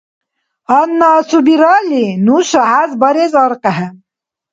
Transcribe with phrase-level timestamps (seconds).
[0.69, 3.87] Гьанна асубиралли нуша хӀяз барес аркьехӀе.